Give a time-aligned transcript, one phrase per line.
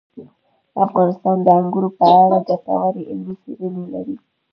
[0.85, 4.15] افغانستان د انګورو په اړه ګټورې علمي څېړنې لري.